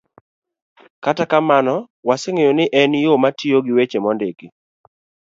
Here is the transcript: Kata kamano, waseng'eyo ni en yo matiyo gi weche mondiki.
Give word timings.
Kata 1.03 1.23
kamano, 1.31 1.75
waseng'eyo 2.07 2.51
ni 2.57 2.65
en 2.81 2.91
yo 3.05 3.11
matiyo 3.23 3.57
gi 3.65 3.73
weche 3.77 3.99
mondiki. 4.03 4.47